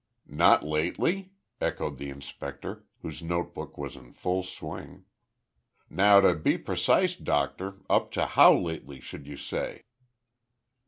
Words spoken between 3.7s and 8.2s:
was in full swing. "Now to be precise, doctor, up